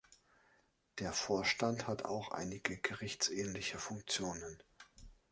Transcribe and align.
Der 0.97 1.13
Vorstand 1.13 1.85
hat 1.87 2.05
auch 2.05 2.31
einige 2.31 2.75
gerichtsähnliche 2.75 3.77
Funktionen. 3.77 4.57